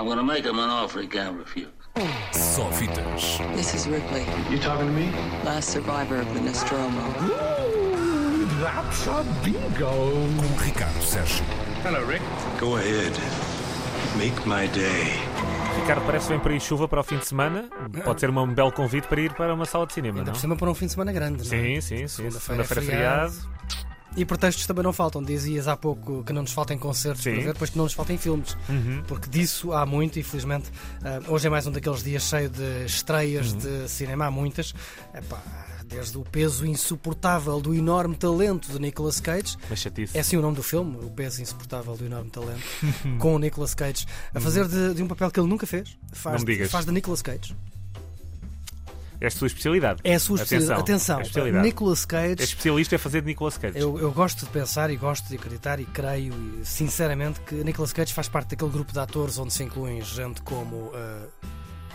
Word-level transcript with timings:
I'm 0.00 0.06
gonna 0.08 0.22
make 0.22 0.44
him 0.46 0.58
an 0.58 0.70
offer 0.70 1.02
he 1.02 1.06
can't 1.06 1.36
refuse. 1.38 1.68
Só 2.32 2.70
fitas. 2.72 3.38
This 3.54 3.74
is 3.74 3.86
Ripley, 3.86 4.24
You 4.50 4.58
talking 4.58 4.86
to 4.86 4.92
me? 4.92 5.10
last 5.44 5.68
survivor 5.72 6.20
of 6.20 6.32
the 6.32 6.40
Nostromo. 6.40 7.02
That's 8.62 9.06
a 9.08 9.22
bingo. 9.44 9.90
Com 9.90 10.64
Ricardo 10.64 11.02
Sérgio. 11.02 11.44
Hello, 11.84 12.02
Rick. 12.06 12.22
Go 12.58 12.76
ahead. 12.76 13.12
Make 14.16 14.40
my 14.46 14.66
day. 14.68 15.20
Ricardo, 15.80 16.02
parece 16.06 16.26
que 16.28 16.32
vem 16.32 16.40
por 16.40 16.50
aí 16.52 16.60
chuva 16.60 16.88
para 16.88 17.00
o 17.00 17.04
fim 17.04 17.18
de 17.18 17.26
semana. 17.26 17.68
Pode 18.02 18.20
ser 18.20 18.30
um 18.30 18.54
belo 18.54 18.72
convite 18.72 19.06
para 19.06 19.20
ir 19.20 19.32
para 19.34 19.52
uma 19.54 19.66
sala 19.66 19.86
de 19.86 19.92
cinema, 19.92 20.18
Ainda 20.20 20.30
não? 20.30 20.32
por 20.32 20.40
cima 20.40 20.56
para 20.56 20.70
um 20.70 20.74
fim 20.74 20.86
de 20.86 20.92
semana 20.92 21.12
grande, 21.12 21.38
não 21.38 21.44
Sim, 21.44 21.76
é? 21.76 21.80
sim, 21.82 21.96
sim. 21.98 22.08
Segunda-feira 22.08 22.62
é 22.62 22.64
Segunda-feira 22.66 22.82
feriado. 22.82 23.32
feriado. 23.32 23.89
E 24.16 24.24
pretextos 24.24 24.66
também 24.66 24.82
não 24.82 24.92
faltam. 24.92 25.22
Dizias 25.22 25.68
há 25.68 25.76
pouco 25.76 26.24
que 26.24 26.32
não 26.32 26.42
nos 26.42 26.52
faltem 26.52 26.76
concertos 26.76 27.22
Sim. 27.22 27.32
para 27.34 27.40
ver, 27.44 27.52
depois 27.52 27.70
que 27.70 27.76
não 27.76 27.84
nos 27.84 27.92
faltem 27.92 28.18
filmes. 28.18 28.56
Uhum. 28.68 29.02
Porque 29.06 29.28
disso 29.30 29.72
há 29.72 29.86
muito, 29.86 30.18
infelizmente. 30.18 30.70
Ah, 31.04 31.20
hoje 31.28 31.46
é 31.46 31.50
mais 31.50 31.66
um 31.66 31.70
daqueles 31.72 32.02
dias 32.02 32.24
cheio 32.24 32.48
de 32.50 32.84
estreias 32.86 33.52
Uhum. 33.52 33.58
de 33.58 33.88
cinema. 33.88 34.26
Há 34.26 34.30
muitas. 34.30 34.74
Epá, 35.14 35.40
desde 35.86 36.18
o 36.18 36.22
peso 36.22 36.66
insuportável 36.66 37.60
do 37.60 37.74
enorme 37.74 38.14
talento 38.16 38.70
de 38.72 38.78
Nicolas 38.80 39.20
Cage. 39.20 39.56
Mas 39.68 39.78
chatice. 39.80 40.16
É 40.16 40.20
assim 40.20 40.36
o 40.36 40.42
nome 40.42 40.54
do 40.56 40.62
filme, 40.62 40.96
O 41.04 41.10
Peso 41.10 41.42
Insuportável 41.42 41.96
do 41.96 42.04
Enorme 42.04 42.30
Talento, 42.30 42.62
com 43.18 43.34
o 43.34 43.38
Nicolas 43.40 43.74
Cage 43.74 44.06
a 44.32 44.40
fazer 44.40 44.68
de, 44.68 44.94
de 44.94 45.02
um 45.02 45.08
papel 45.08 45.30
que 45.32 45.40
ele 45.40 45.48
nunca 45.48 45.66
fez. 45.66 45.96
Faz, 46.12 46.38
Não 46.40 46.44
digas. 46.44 46.70
faz 46.70 46.84
de 46.84 46.92
Nicolas 46.92 47.22
Cage. 47.22 47.56
É 49.20 49.26
a 49.26 49.30
sua 49.30 49.46
especialidade. 49.48 50.00
É 50.02 50.14
a 50.14 50.18
sua 50.20 50.36
especialidade. 50.36 50.80
Atenção, 50.80 51.16
é 51.16 51.18
a 51.18 51.22
especialidade. 51.22 51.64
Nicolas 51.66 52.04
É 52.04 52.06
Cage. 52.06 52.42
especialista 52.42 52.94
é 52.94 52.98
fazer 52.98 53.20
de 53.20 53.26
Nicolas 53.26 53.58
Cage. 53.58 53.78
Eu, 53.78 53.98
eu 53.98 54.10
gosto 54.12 54.46
de 54.46 54.50
pensar 54.50 54.90
e 54.90 54.96
gosto 54.96 55.28
de 55.28 55.36
acreditar 55.36 55.78
e 55.78 55.84
creio 55.84 56.32
sinceramente 56.64 57.38
que 57.40 57.54
Nicolas 57.56 57.92
Cage 57.92 58.14
faz 58.14 58.28
parte 58.28 58.50
daquele 58.50 58.70
grupo 58.70 58.92
de 58.92 58.98
atores 58.98 59.38
onde 59.38 59.52
se 59.52 59.62
incluem 59.62 60.00
gente 60.02 60.40
como 60.42 60.90
ah, 60.94 61.26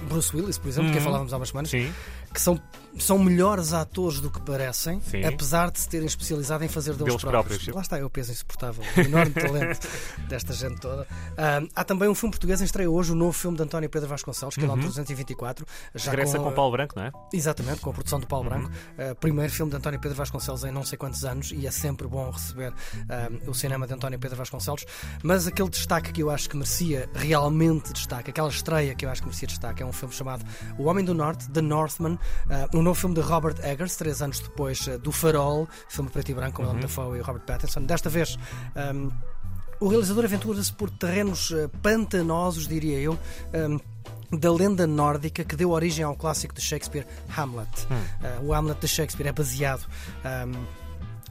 Bruce 0.07 0.35
Willis, 0.35 0.57
por 0.57 0.67
exemplo, 0.69 0.91
que 0.91 0.97
Uhum. 0.97 1.03
falávamos 1.03 1.33
há 1.33 1.37
umas 1.37 1.49
semanas, 1.49 1.71
Sim. 1.71 1.91
Que 2.35 2.41
são, 2.41 2.61
são 2.99 3.17
melhores 3.17 3.73
atores 3.73 4.19
do 4.19 4.29
que 4.29 4.39
parecem, 4.41 5.01
Sim. 5.01 5.23
apesar 5.25 5.71
de 5.71 5.79
se 5.79 5.87
terem 5.89 6.05
especializado 6.05 6.63
em 6.63 6.67
fazer 6.67 6.91
deles, 6.93 7.05
Deles 7.15 7.23
próprios. 7.23 7.67
Lá 7.67 7.81
está, 7.81 7.97
é 7.97 8.03
o 8.03 8.09
peso 8.09 8.31
insuportável, 8.31 8.83
o 8.95 8.99
enorme 8.99 9.31
talento 9.33 9.87
desta 10.27 10.53
gente 10.53 10.79
toda. 10.79 11.07
Ah, 11.37 11.61
há 11.75 11.83
também 11.83 12.07
um 12.09 12.15
filme 12.15 12.31
português 12.31 12.61
em 12.61 12.65
estreia 12.65 12.89
hoje, 12.89 13.11
o 13.11 13.15
novo 13.15 13.31
filme 13.33 13.57
de 13.57 13.63
António 13.63 13.89
Pedro 13.89 14.07
Vasconcelos, 14.09 14.55
que 14.55 14.63
é 14.63 14.67
o 14.67 14.77
324. 14.77 15.65
Já 15.95 16.11
Uhum. 16.11 16.15
Regressa 16.17 16.39
com, 16.39 16.49
a- 16.49 16.51
Paulo 16.51 16.71
Branco, 16.73 16.93
não 16.97 17.05
é? 17.05 17.11
Exatamente, 17.33 17.79
com 17.81 17.89
a 17.89 17.93
produção 17.93 18.19
do 18.19 18.27
Paulo 18.27 18.49
Uhum. 18.49 18.59
Branco. 18.59 18.71
Uh, 19.11 19.15
primeiro 19.15 19.51
filme 19.51 19.71
de 19.71 19.77
António 19.77 19.99
Pedro 19.99 20.17
Vasconcelos 20.17 20.63
em 20.65 20.71
não 20.71 20.83
sei 20.83 20.97
quantos 20.97 21.23
anos 21.25 21.51
e 21.51 21.65
é 21.65 21.71
sempre 21.71 22.07
bom 22.07 22.29
receber 22.29 22.73
um, 23.45 23.49
o 23.49 23.53
cinema 23.53 23.87
de 23.87 23.93
António 23.93 24.19
Pedro 24.19 24.37
Vasconcelos. 24.37 24.85
Mas 25.23 25.47
aquele 25.47 25.69
destaque 25.69 26.11
que 26.11 26.21
eu 26.21 26.29
acho 26.29 26.49
que 26.49 26.55
merecia 26.57 27.09
realmente 27.13 27.93
destaque, 27.93 28.29
aquela 28.29 28.49
estreia 28.49 28.93
que 28.95 29.05
eu 29.05 29.09
acho 29.09 29.21
que 29.21 29.27
merecia 29.27 29.47
destaque, 29.47 29.81
é 29.81 29.85
um 29.85 29.93
filme 29.93 30.13
chamado 30.13 30.45
O 30.77 30.83
Homem 30.85 31.03
do 31.05 31.13
Norte, 31.13 31.49
The 31.49 31.61
Northman, 31.61 32.17
uh, 32.47 32.77
um 32.77 32.81
novo 32.81 32.99
filme 32.99 33.15
de 33.15 33.21
Robert 33.21 33.55
Eggers, 33.63 33.95
três 33.95 34.21
anos 34.21 34.39
depois 34.39 34.85
uh, 34.87 34.97
do 34.99 35.11
Farol, 35.11 35.67
filme 35.89 36.09
preto 36.09 36.31
e 36.31 36.33
branco 36.33 36.57
com 36.57 36.63
Uhum. 36.63 36.69
Willem 36.69 36.81
Dafoe 36.81 37.17
e 37.17 37.21
Robert 37.21 37.43
Pattinson. 37.43 37.81
Desta 37.83 38.09
vez. 38.09 38.37
um, 38.93 39.11
o 39.79 39.87
realizador 39.89 40.23
aventura-se 40.23 40.71
por 40.71 40.89
terrenos 40.89 41.51
uh, 41.51 41.69
pantanosos, 41.81 42.67
diria 42.67 42.99
eu. 42.99 43.17
um, 43.53 43.79
da 44.31 44.51
lenda 44.51 44.87
nórdica 44.87 45.43
que 45.43 45.55
deu 45.55 45.69
origem 45.71 46.03
ao 46.03 46.15
clássico 46.15 46.53
de 46.53 46.59
Shakespeare, 46.61 47.05
Hamlet. 47.37 47.69
Uh, 48.41 48.45
o 48.45 48.53
Hamlet 48.53 48.79
de 48.79 48.87
Shakespeare 48.87 49.27
é 49.27 49.31
baseado 49.31 49.85
um, 50.47 50.84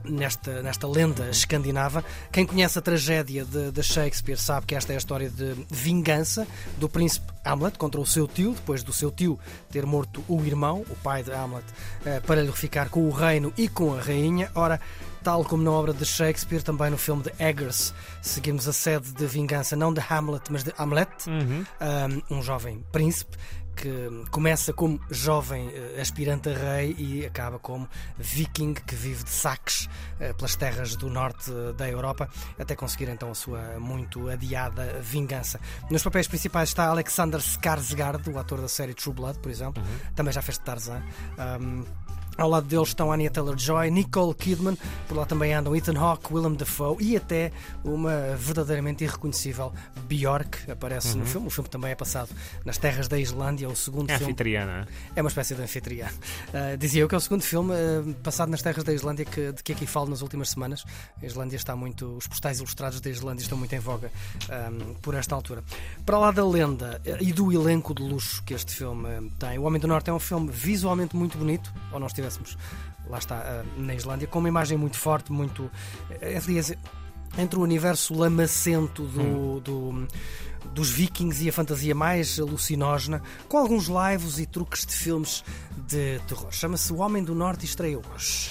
nesta, 0.04 0.62
nesta 0.62 0.86
lenda 0.86 1.28
escandinava. 1.30 2.04
Quem 2.30 2.46
conhece 2.46 2.78
a 2.78 2.82
tragédia 2.82 3.44
de, 3.44 3.70
de 3.70 3.82
Shakespeare 3.82 4.38
sabe 4.38 4.66
que 4.66 4.74
esta 4.74 4.92
é 4.92 4.96
a 4.96 4.98
história 4.98 5.28
de 5.28 5.54
vingança 5.70 6.46
do 6.78 6.88
príncipe 6.88 7.32
Hamlet 7.44 7.78
contra 7.78 8.00
o 8.00 8.06
seu 8.06 8.26
tio, 8.26 8.52
depois 8.52 8.82
do 8.82 8.92
seu 8.92 9.10
tio 9.10 9.38
ter 9.70 9.84
morto 9.84 10.24
o 10.28 10.42
irmão, 10.44 10.84
o 10.88 10.96
pai 10.96 11.22
de 11.22 11.32
Hamlet, 11.32 11.64
eh, 12.04 12.20
para 12.20 12.42
lhe 12.42 12.52
ficar 12.52 12.88
com 12.88 13.06
o 13.06 13.10
reino 13.10 13.52
e 13.56 13.68
com 13.68 13.94
a 13.94 14.00
rainha. 14.00 14.50
Ora, 14.54 14.80
tal 15.22 15.44
como 15.44 15.62
na 15.62 15.70
obra 15.70 15.92
de 15.92 16.04
Shakespeare, 16.04 16.62
também 16.62 16.90
no 16.90 16.98
filme 16.98 17.22
de 17.22 17.32
Eggers, 17.42 17.94
seguimos 18.22 18.68
a 18.68 18.72
sede 18.72 19.12
de 19.12 19.26
vingança 19.26 19.74
não 19.74 19.92
de 19.92 20.00
Hamlet, 20.00 20.44
mas 20.50 20.62
de 20.62 20.72
Hamlet, 20.78 21.10
um, 22.30 22.36
um 22.38 22.42
jovem 22.42 22.84
príncipe 22.92 23.36
que 23.74 24.24
começa 24.30 24.72
como 24.72 25.00
jovem 25.10 25.68
eh, 25.68 26.00
aspirante 26.00 26.48
a 26.48 26.54
rei 26.54 26.94
e 26.98 27.26
acaba 27.26 27.58
como 27.58 27.88
viking 28.18 28.74
que 28.74 28.94
vive 28.94 29.24
de 29.24 29.30
saques 29.30 29.88
eh, 30.20 30.32
pelas 30.32 30.56
terras 30.56 30.96
do 30.96 31.10
norte 31.10 31.50
eh, 31.50 31.72
da 31.72 31.88
Europa 31.88 32.28
até 32.58 32.74
conseguir 32.74 33.08
então 33.08 33.30
a 33.30 33.34
sua 33.34 33.78
muito 33.78 34.28
adiada 34.28 35.00
vingança. 35.00 35.60
Nos 35.90 36.02
papéis 36.02 36.28
principais 36.28 36.70
está 36.70 36.86
Alexander 36.86 37.40
Skarsgård, 37.40 38.32
o 38.32 38.38
ator 38.38 38.60
da 38.60 38.68
série 38.68 38.94
True 38.94 39.14
Blood, 39.14 39.38
por 39.40 39.50
exemplo, 39.50 39.82
também 40.14 40.32
já 40.32 40.42
fez 40.42 40.58
de 40.58 40.64
Tarzan. 40.64 41.02
Um, 41.60 41.84
ao 42.36 42.48
lado 42.48 42.66
deles 42.66 42.88
estão 42.88 43.12
Anya 43.12 43.30
Taylor-Joy, 43.30 43.90
Nicole 43.90 44.34
Kidman, 44.34 44.76
por 45.08 45.16
lá 45.16 45.24
também 45.26 45.54
andam 45.54 45.74
Ethan 45.74 45.98
Hawke, 45.98 46.32
Willem 46.32 46.54
Dafoe 46.54 46.96
e 47.00 47.16
até 47.16 47.52
uma 47.84 48.36
verdadeiramente 48.36 49.04
irreconhecível 49.04 49.72
Bjork 50.08 50.70
aparece 50.70 51.16
no 51.16 51.24
filme. 51.26 51.46
O 51.46 51.50
filme 51.50 51.68
também 51.70 51.92
é 51.92 51.94
passado 51.94 52.30
nas 52.64 52.78
terras 52.78 53.08
da 53.08 53.18
Islândia, 53.18 53.68
o 53.68 53.76
segundo 53.76 54.10
É 54.10 54.18
filme. 54.18 54.32
anfitriana. 54.32 54.86
É 55.14 55.20
uma 55.20 55.28
espécie 55.28 55.54
de 55.54 55.62
anfitriã. 55.62 56.06
Uh, 56.48 56.76
dizia 56.76 57.02
eu 57.02 57.08
que 57.08 57.14
é 57.14 57.18
o 57.18 57.20
segundo 57.20 57.42
filme 57.42 57.72
uh, 57.72 58.14
passado 58.22 58.48
nas 58.48 58.62
terras 58.62 58.84
da 58.84 58.92
Islândia 58.92 59.24
que, 59.24 59.52
de 59.52 59.62
que 59.62 59.72
aqui 59.72 59.86
falo 59.86 60.08
nas 60.10 60.22
últimas 60.22 60.50
semanas. 60.50 60.84
A 61.22 61.26
Islândia 61.26 61.56
está 61.56 61.74
muito. 61.76 62.16
Os 62.16 62.26
postais 62.26 62.58
ilustrados 62.58 63.00
da 63.00 63.10
Islândia 63.10 63.42
estão 63.42 63.56
muito 63.56 63.72
em 63.74 63.78
voga 63.78 64.10
um, 64.72 64.94
por 64.94 65.14
esta 65.14 65.34
altura. 65.34 65.62
Para 66.04 66.18
lá 66.18 66.30
da 66.30 66.46
lenda 66.46 67.00
e 67.20 67.32
do 67.32 67.52
elenco 67.52 67.94
de 67.94 68.02
luxo 68.02 68.42
que 68.44 68.54
este 68.54 68.74
filme 68.74 69.30
tem, 69.38 69.58
O 69.58 69.62
Homem 69.62 69.80
do 69.80 69.86
Norte 69.88 70.10
é 70.10 70.12
um 70.12 70.18
filme 70.18 70.50
visualmente 70.50 71.16
muito 71.16 71.38
bonito, 71.38 71.72
ou 71.92 71.98
nós 72.00 72.12
estivéssemos 72.26 72.56
lá 73.08 73.18
está, 73.18 73.36
uh, 73.36 73.80
na 73.80 73.94
Islândia, 73.94 74.26
com 74.26 74.38
uma 74.38 74.48
imagem 74.48 74.78
muito 74.78 74.96
forte, 74.98 75.30
muito. 75.30 75.64
Uh, 75.64 75.70
aliás, 76.46 76.72
entre 77.36 77.58
o 77.58 77.62
universo 77.62 78.14
lamacento 78.14 79.02
do, 79.06 79.60
do- 79.60 80.08
dos 80.72 80.88
vikings 80.90 81.44
e 81.44 81.48
a 81.48 81.52
fantasia 81.52 81.94
mais 81.94 82.38
alucinógena, 82.40 83.22
com 83.48 83.58
alguns 83.58 83.88
laivos 83.88 84.38
e 84.40 84.46
truques 84.46 84.86
de 84.86 84.92
filmes 84.94 85.44
de 85.86 86.18
terror. 86.26 86.50
Chama-se 86.50 86.92
O 86.92 86.96
Homem 86.98 87.22
do 87.22 87.34
Norte 87.34 87.62
e 87.62 87.66
estreia 87.66 87.98
hoje. 87.98 88.50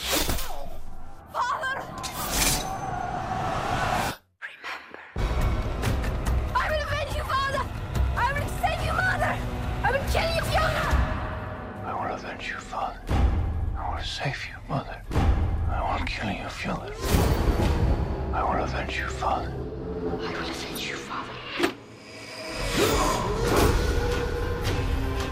Fiona. 16.91 18.33
I 18.33 18.43
will 18.43 18.63
avenge 18.63 18.97
you, 18.97 19.07
father. 19.07 19.51
I 19.51 20.03
will 20.03 20.25
avenge 20.25 20.89
you, 20.89 20.95
father. 20.95 21.73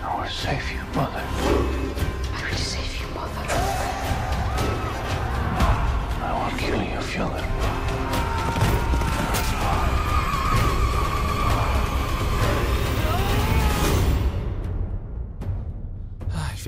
I 0.03 0.21
will 0.21 0.29
save 0.29 0.71
you, 0.71 0.81
mother. 0.95 1.60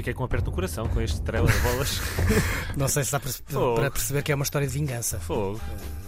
Fiquei 0.03 0.13
com 0.13 0.23
um 0.23 0.25
aperto 0.25 0.47
no 0.49 0.51
coração 0.51 0.85
com 0.89 0.99
este 0.99 1.21
trailer 1.21 1.49
de 1.55 1.59
bolas. 1.61 2.01
Não 2.75 2.89
sei 2.89 3.05
se 3.05 3.11
dá 3.13 3.19
para, 3.21 3.31
para 3.75 3.89
perceber 3.91 4.21
que 4.21 4.31
é 4.33 4.35
uma 4.35 4.43
história 4.43 4.67
de 4.67 4.73
vingança. 4.73 5.17
Fogo. 5.19 5.61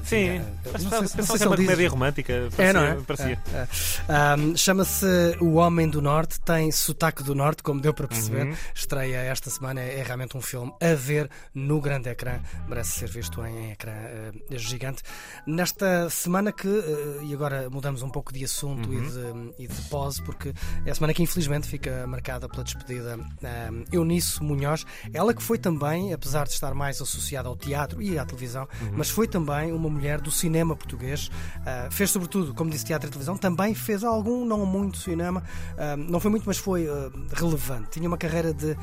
Sim, 0.04 0.40
pensava 0.72 1.08
se- 1.08 1.16
que 1.18 1.42
era 1.42 1.50
uma 1.50 1.56
comédia 1.58 1.90
romântica. 1.90 2.32
É, 2.34 2.50
parecia- 2.50 2.74
não 2.74 2.84
é? 2.84 2.96
Parecia. 3.02 3.42
É, 3.52 3.58
é. 3.58 3.68
Ahm, 4.14 4.56
Chama-se 4.56 5.06
O 5.42 5.54
Homem 5.56 5.90
do 5.90 6.00
Norte, 6.00 6.40
tem 6.42 6.72
sotaque 6.72 7.24
do 7.24 7.34
Norte, 7.34 7.64
como 7.64 7.82
deu 7.82 7.92
para 7.92 8.08
perceber. 8.08 8.46
Uhum. 8.48 8.56
Estreia 8.76 9.18
esta 9.18 9.50
semana, 9.50 9.82
é, 9.82 10.00
é 10.00 10.04
realmente 10.04 10.38
um 10.38 10.42
filme 10.42 10.72
a 10.80 10.94
ver 10.94 11.28
no 11.56 11.82
grande 11.82 12.08
ecrã, 12.10 12.40
merece 12.68 13.00
ser 13.00 13.10
visto 13.10 13.44
em 13.46 13.72
ecrã 13.72 13.94
eh, 13.94 14.32
gigante. 14.52 15.02
Nesta 15.48 16.08
semana 16.12 16.52
que, 16.52 16.68
eh, 16.68 17.24
e 17.24 17.34
agora 17.34 17.68
mudamos 17.72 18.04
um 18.04 18.10
pouco 18.10 18.32
de 18.32 18.44
assunto 18.44 18.88
Uhum. 18.90 19.52
e, 19.58 19.58
de, 19.58 19.64
e 19.64 19.68
de 19.68 19.82
pose, 19.90 20.22
porque 20.22 20.54
é 20.86 20.92
a 20.92 20.94
semana 20.96 21.16
que 21.16 21.24
infelizmente 21.24 21.68
fica 21.68 22.06
marcada 22.06 22.48
pela 22.48 22.64
despedida 22.64 23.18
um, 23.18 23.85
Eunice 23.92 24.42
Munhoz, 24.42 24.86
ela 25.14 25.34
que 25.34 25.42
foi 25.42 25.58
também, 25.58 26.14
apesar 26.14 26.46
de 26.46 26.54
estar 26.54 26.74
mais 26.74 27.02
associada 27.02 27.48
ao 27.48 27.56
teatro 27.56 28.02
e 28.02 28.18
à 28.18 28.26
televisão, 28.26 28.68
mas 28.92 29.10
foi 29.10 29.28
também 29.28 29.72
uma 29.72 29.90
mulher 29.90 30.22
do 30.22 30.32
cinema 30.32 30.76
português. 30.76 31.28
Uh, 31.28 31.92
fez 31.92 32.12
sobretudo, 32.12 32.54
como 32.54 32.70
disse, 32.70 32.86
teatro 32.86 33.08
e 33.08 33.12
televisão, 33.12 33.38
também 33.38 33.74
fez 33.74 34.04
algum, 34.04 34.46
não 34.46 34.66
muito 34.66 34.98
cinema, 34.98 35.44
uh, 35.74 35.98
não 35.98 36.20
foi 36.20 36.32
muito, 36.32 36.44
mas 36.46 36.58
foi 36.58 36.88
uh, 36.88 37.12
relevante. 37.34 37.92
Tinha 37.92 38.08
uma 38.08 38.18
carreira 38.18 38.54
de 38.54 38.76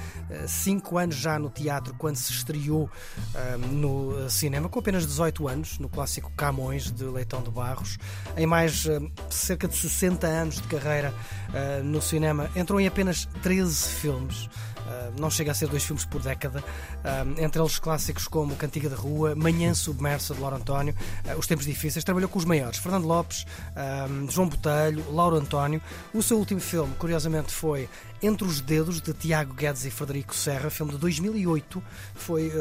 5 0.47 0.99
anos 0.99 1.17
já 1.17 1.39
no 1.39 1.51
teatro 1.51 1.95
quando 1.99 2.17
se 2.17 2.33
estreou 2.33 2.91
no 3.71 4.29
cinema, 4.31 4.69
com 4.69 4.79
apenas 4.79 5.07
18 5.07 5.49
anos, 5.49 5.79
no 5.79 5.89
clássico 5.89 6.31
Camões 6.37 6.91
de 6.91 7.05
Leitão 7.05 7.43
de 7.43 7.51
Barros. 7.51 7.99
Em 8.37 8.47
mais 8.47 8.87
cerca 9.31 9.69
de 9.69 9.77
60 9.77 10.27
anos 10.27 10.57
de 10.57 10.63
carreira 10.63 11.15
no 11.85 12.01
cinema, 12.01 12.51
entrou 12.57 12.81
em 12.81 12.87
apenas 12.87 13.27
13 13.43 13.89
filmes. 13.89 14.49
Uh, 14.83 15.21
não 15.21 15.31
chega 15.31 15.53
a 15.53 15.55
ser 15.55 15.69
dois 15.69 15.85
filmes 15.85 16.05
por 16.05 16.21
década, 16.21 16.61
uh, 16.61 17.41
entre 17.41 17.61
eles 17.61 17.79
clássicos 17.79 18.27
como 18.27 18.57
Cantiga 18.57 18.89
da 18.89 18.97
Rua, 18.97 19.35
Manhã 19.35 19.75
Submersa 19.75 20.35
de 20.35 20.41
Lauro 20.41 20.57
António, 20.57 20.95
uh, 21.25 21.39
Os 21.39 21.47
Tempos 21.47 21.65
Difíceis. 21.65 22.05
Trabalhou 22.05 22.29
com 22.29 22.39
os 22.39 22.45
maiores: 22.45 22.79
Fernando 22.79 23.07
Lopes, 23.07 23.47
João 24.29 24.49
Botelho, 24.49 25.05
Lauro 25.13 25.37
António. 25.37 25.81
O 26.13 26.23
seu 26.23 26.39
último 26.39 26.61
filme, 26.61 26.95
curiosamente, 26.97 27.53
foi 27.53 27.89
Entre 28.23 28.47
os 28.47 28.61
Dedos, 28.61 29.01
de 29.01 29.13
Tiago 29.13 29.55
Guedes 29.55 29.85
e 29.85 29.91
Frederico 29.91 30.35
Serra, 30.35 30.71
filme 30.71 30.93
de 30.93 30.99
2008. 30.99 31.83
Foi. 32.15 32.53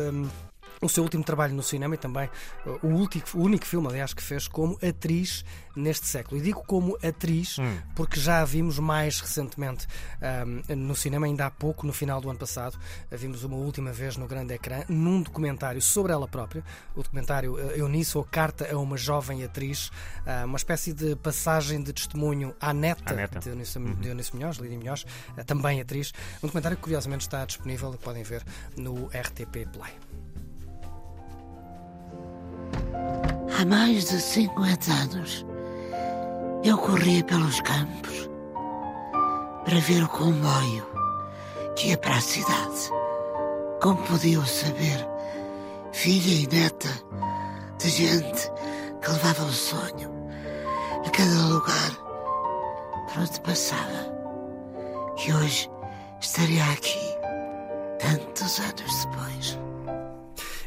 O 0.82 0.90
seu 0.90 1.04
último 1.04 1.24
trabalho 1.24 1.54
no 1.54 1.62
cinema 1.62 1.96
e 1.96 1.98
também 1.98 2.30
uh, 2.66 2.80
o, 2.82 2.88
último, 2.88 3.24
o 3.36 3.42
único 3.42 3.66
filme, 3.66 3.88
aliás, 3.88 4.14
que 4.14 4.24
fez 4.24 4.48
como 4.48 4.78
atriz 4.82 5.46
neste 5.76 6.08
século. 6.08 6.40
E 6.40 6.44
digo 6.44 6.64
como 6.66 6.98
atriz 7.04 7.58
hum. 7.60 7.78
porque 7.96 8.20
já 8.20 8.42
a 8.42 8.46
vimos 8.46 8.80
mais 8.80 9.20
recentemente 9.20 9.88
um, 10.70 10.76
no 10.76 10.96
cinema, 10.96 11.26
ainda 11.26 11.46
há 11.46 11.52
pouco, 11.52 11.86
no 11.86 11.94
final 11.94 12.20
do 12.20 12.30
ano 12.30 12.40
passado, 12.40 12.78
a 13.12 13.16
vimos 13.16 13.44
uma 13.44 13.56
última 13.56 13.92
vez 13.92 14.18
no 14.18 14.28
grande 14.28 14.54
ecrã, 14.54 14.84
num 14.90 15.22
documentário 15.22 15.82
sobre 15.82 16.12
ela 16.12 16.28
própria, 16.28 16.64
o 16.96 17.04
documentário 17.04 17.54
uh, 17.54 17.72
Eunice 17.72 18.18
ou 18.18 18.24
Carta 18.24 18.68
a 18.72 18.78
uma 18.78 18.98
Jovem 18.98 19.44
Atriz, 19.44 19.88
uh, 20.26 20.46
uma 20.46 20.58
espécie 20.58 20.94
de 20.94 21.16
passagem 21.16 21.82
de 21.82 21.94
testemunho 21.94 22.56
à 22.60 22.74
neta, 22.74 23.14
neta. 23.14 23.40
de 23.40 23.50
Eunice, 23.50 23.78
uhum. 23.78 23.94
de 23.96 24.10
Eunice 24.10 24.36
Munhoz, 24.36 24.58
Lídia 24.58 24.78
Munhoz, 24.78 25.06
também 25.46 25.80
atriz. 25.80 26.14
Um 26.38 26.48
documentário 26.48 26.78
que 26.78 26.84
curiosamente 26.84 27.22
está 27.22 27.46
disponível, 27.46 27.94
podem 28.02 28.24
ver 28.24 28.44
no 28.78 29.08
RTP 29.08 29.68
Play. 29.72 30.21
Há 33.62 33.66
mais 33.66 34.06
de 34.06 34.20
50 34.20 34.92
anos, 34.92 35.46
eu 36.64 36.76
corria 36.80 37.24
pelos 37.24 37.62
campos 37.62 38.28
para 39.64 39.80
ver 39.82 40.04
o 40.04 40.10
comboio 40.10 40.84
que 41.76 41.90
ia 41.90 41.98
para 42.00 42.16
a 42.16 42.22
cidade. 42.22 42.90
Como 43.80 44.02
podiam 44.08 44.44
saber, 44.48 45.08
filha 45.92 46.42
e 46.42 46.48
neta 46.48 46.90
de 47.78 47.88
gente 47.88 48.52
que 49.00 49.12
levava 49.12 49.44
o 49.44 49.54
sonho 49.54 50.10
a 51.06 51.10
cada 51.12 51.46
lugar 51.46 51.92
por 53.14 53.22
onde 53.22 53.42
passava. 53.42 54.12
E 55.24 55.34
hoje 55.34 55.70
estaria 56.20 56.66
aqui, 56.66 57.16
tantos 58.00 58.60
anos 58.60 59.06
depois. 59.06 59.71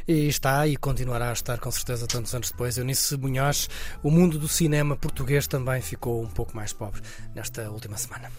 E 0.07 0.27
está 0.27 0.67
e 0.67 0.77
continuará 0.77 1.29
a 1.29 1.33
estar 1.33 1.59
com 1.59 1.71
certeza 1.71 2.05
tantos 2.07 2.33
anos 2.35 2.51
depois. 2.51 2.77
Eunice 2.77 3.17
Munhoz, 3.17 3.67
o 4.03 4.11
mundo 4.11 4.37
do 4.37 4.47
cinema 4.47 4.95
português 4.95 5.47
também 5.47 5.81
ficou 5.81 6.21
um 6.21 6.27
pouco 6.27 6.55
mais 6.55 6.73
pobre 6.73 7.01
nesta 7.33 7.69
última 7.71 7.97
semana. 7.97 8.31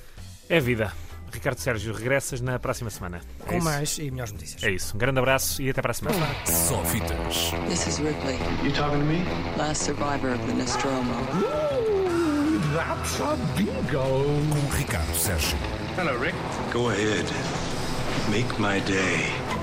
É 0.48 0.60
vida. 0.60 0.92
Ricardo 1.32 1.58
Sérgio, 1.58 1.92
regressas 1.92 2.40
na 2.40 2.56
próxima 2.58 2.88
semana. 2.88 3.20
É 3.40 3.48
com 3.48 3.56
isso? 3.56 3.64
mais 3.64 3.98
e 3.98 4.10
melhores 4.10 4.32
notícias. 4.32 4.62
É 4.62 4.70
isso. 4.70 4.94
Um 4.94 4.98
grande 4.98 5.18
abraço 5.18 5.60
e 5.60 5.68
até 5.68 5.82
para 5.82 5.90
a 5.90 5.94
semana. 5.94 6.26
Só 6.46 6.82
fitas. 6.84 7.50
This 7.68 7.86
is 7.88 7.98
Ripley. 7.98 8.38
You 8.62 8.72
talking 8.72 9.00
to 9.00 9.04
me? 9.04 9.24
Last 9.58 9.84
survivor 9.84 10.32
of 10.34 10.46
the 10.46 10.54
Nostromo. 10.54 11.12
Ooh, 11.34 12.60
that's 12.74 13.20
a 13.20 13.36
bingo. 13.56 13.98
Com 13.98 14.76
Ricardo 14.76 15.14
Sérgio. 15.16 15.58
Hello, 15.98 16.16
Rick. 16.18 16.36
Go 16.72 16.90
ahead. 16.90 17.26
Make 18.30 18.58
my 18.60 18.80
day. 18.80 19.55